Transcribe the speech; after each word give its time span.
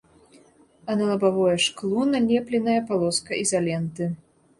А 0.89 0.95
на 1.01 1.09
лабавое 1.09 1.53
шкло 1.65 2.01
налепленая 2.13 2.79
палоска 2.89 3.39
ізаленты. 3.43 4.09